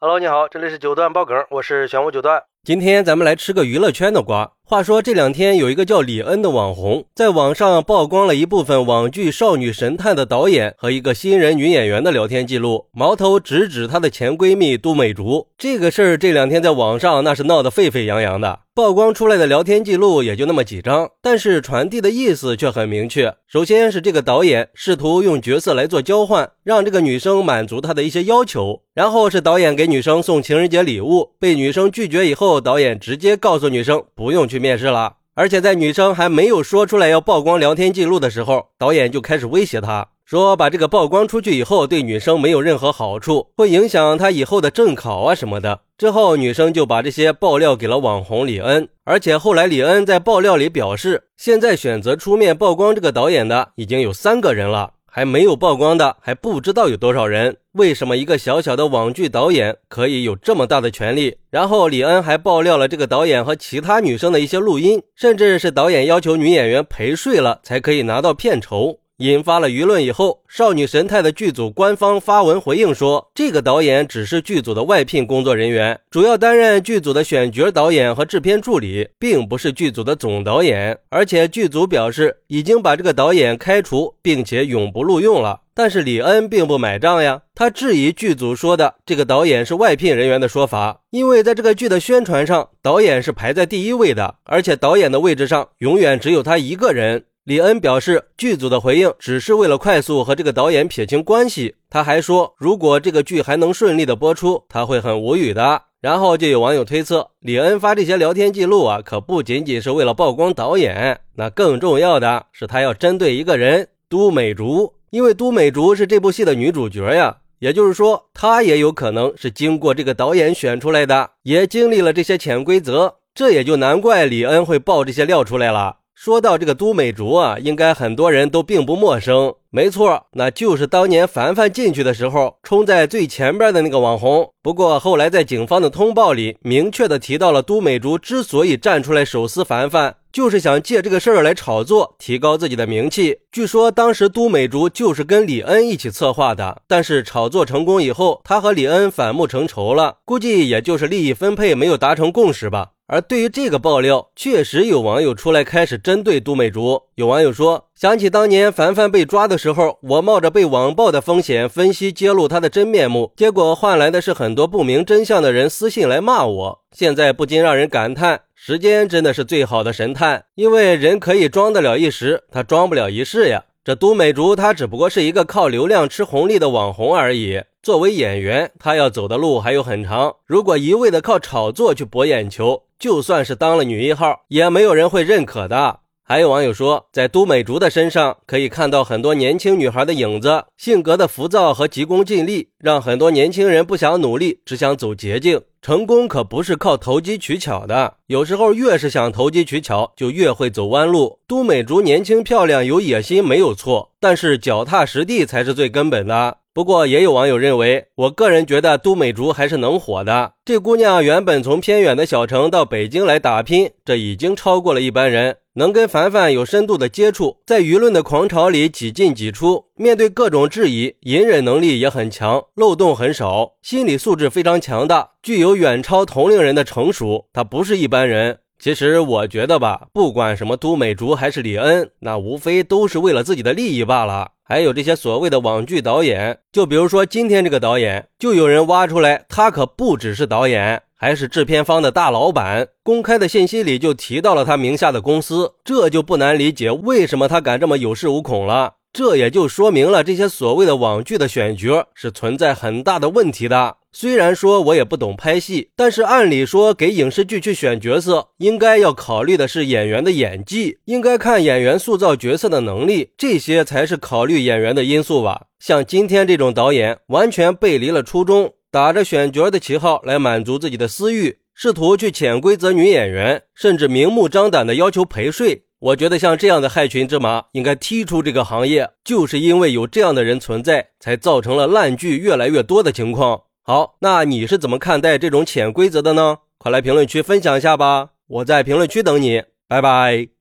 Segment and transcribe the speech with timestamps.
[0.00, 2.40] Hello，你好，这里是九段爆梗，我是玄武九段。
[2.62, 4.52] 今天咱们来吃个娱乐圈的瓜。
[4.64, 15.48] 话说这两天有一个叫李恩的网红，在网上曝光了一部分网剧《少女神探》的导演和一个新人女演员的聊天记录，矛头直指她的前闺蜜都美竹。
[15.58, 18.60] 这个事儿这两天在网上那是闹得沸沸扬扬的。
[18.78, 23.34] 曝光出来的聊天记录也就那么几张，但是传递的意思却很明确。
[23.48, 28.80] 首先是这个导演试图用角色来做交换，让这个女生满足他的一些要求。
[28.94, 35.14] 然后是导演给女生送情人节礼物，被女生拒绝以后，导演直接告诉女生不用去面试了。
[35.34, 40.06] 而且在女生还没有说出来要曝光聊天记录的时候，导演就开始威胁她。
[40.28, 45.80] 说把这个曝光出去以后，对女生没有任何好处，会影响她以后的正考啊什么的。
[45.96, 57.56] 之后女生就把这些爆料给了网红李恩，而且后来李恩在爆料里表示，现在选择出面曝光这个导演的已经有三个人了，还没有曝光的还不知道有多少人。
[57.72, 61.38] 为什么一个小小的网剧导演可以有这么大的权利？
[61.50, 68.98] 然后李恩还爆料了这个导演和其他女生的一些录音，甚至是导演要求女演员陪睡了才可以拿到片酬。
[69.18, 80.96] 引发了舆论以后，《少女神探》的剧组官方发文回应说，这个导演只是剧组的外聘工作人员，主要担任剧组的选角导演和制片助理，并不是剧组的总导演。
[81.08, 85.62] 而且剧组表示已经把这个导演开除，并且永不录用了。
[85.74, 97.24] 但是李恩并不买账呀，他质疑剧组说的这个导演是外聘人员的说法，因为在这个剧的宣传上，导演是排在第一位的，而且导演的位置上永远只有他一个人。
[97.48, 101.76] 李恩表示，剧组的回应只是为了快速和这个导演撇清关系。
[101.88, 105.80] 他还说，如果这个剧还能顺利的播出，他会很无语的。
[106.02, 117.38] 然后就有网友推测，李恩发这些聊天记录啊，可不仅仅是为了曝光导演，那更重要的是他要针对一个人——都美竹，因为都美竹是这部戏的女主角呀。
[117.60, 123.14] 也就是说，她也有可能是经过这个导演选出来的，也经历了这些潜规则。
[123.34, 125.96] 这也就难怪李恩会爆这些料出来了。
[126.20, 129.54] 说到这个都美竹啊，应该很多人都并不陌生。
[129.70, 134.50] 没错，那就是当年凡凡进去的时候冲在最前边的那个网红。
[134.60, 143.38] 不过后来在警方的通报里明确的提到了，都美竹之所以站出来手撕凡凡，就是想借这个事儿来炒作，提高自己的名气。
[143.52, 152.88] 据说当时都美竹就是跟李恩一起策划的，但是炒作成功以后，他和李恩反目成仇了，估计也就是利益分配没有达成共识吧。
[153.10, 157.04] 而对于这个爆料，确实有网友出来开始针对都美竹。
[157.14, 166.80] 有网友说，想起当年凡凡被抓的时候，我冒着被网暴的风险分析揭露他的真面目，结果换来的是很多不明真相的人私信来骂我。
[166.92, 173.64] 现在不禁让人感叹，时间真的是最好的神探，因为人可以装得了一时，他装不了一世呀。
[173.82, 177.62] 这都美竹，他只不过是一个靠流量吃红利的网红而已。
[177.88, 180.36] 作为演员，他要走的路还有很长。
[180.44, 186.00] 如果一味的靠炒作去博眼球，就算是当了女一号，也没有人会认可的。
[186.30, 195.62] 还有网友说，在都美竹的身上可以看到很多年轻女孩的影子，性格的浮躁和急功近利，让很多年轻人不想努力，只想走捷径。
[195.80, 201.38] 成功可不是靠投机取巧的，有时候越是想投机取巧，就越会走弯路。
[201.48, 206.58] 都美竹年轻漂亮，有野心没有错，但是脚踏实地才是最根本的。
[206.74, 210.52] 不过也有网友认为，我个人觉得都美竹还是能火的。
[210.64, 215.56] 这姑娘原本从偏远的小城到北京来打拼，这已经超过了一般人。
[215.78, 227.46] 能跟凡凡有深度的接触，在舆论的狂潮里几进几出，面对各种质疑，隐忍能力也很强，漏洞很少，心理素质非常强大，具有远超同龄人的成熟。
[227.52, 228.58] 他不是一般人。
[228.80, 234.50] 其实我觉得吧，不管什么都美竹还是李恩，那无非都是为了自己的利益罢了。
[234.64, 241.02] 还有这些所谓的网剧导演，就比如说今天这个导演，就有人挖出来，他可不只是导演。
[241.18, 248.94] 还是制片方的大老板，公开的信息里就提到了他名下的公司，这就不难理解为什么他敢这么有恃无恐了。
[249.12, 253.96] 这也就说明了这些所谓的网剧的选角是存在很大的问题的。
[254.12, 265.62] 虽然说我也不懂拍戏，但是按理说给影视剧去选角色，应该要考虑的是演员的演技，应该看演员塑造角色的能力，这些才是考虑演员的因素吧。
[265.80, 268.72] 像今天这种导演，完全背离了初衷。
[268.90, 275.84] 打着选角的旗号来满足自己的私欲，试图去潜规则女演员，甚至明目张胆的要求陪睡。
[276.00, 283.62] 我觉得像这样的害群之马应该踢出这个行业，就是因为有这样的人存在，才造成了烂剧越来越多的情况。
[283.82, 286.58] 好，那你是怎么看待这种潜规则的呢？
[286.78, 290.57] 快来评论区分享一下吧，我在评论区等你，拜拜。